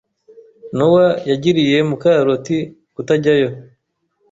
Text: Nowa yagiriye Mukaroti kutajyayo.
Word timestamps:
Nowa 0.77 1.05
yagiriye 1.29 1.77
Mukaroti 1.89 2.57
kutajyayo. 2.93 3.49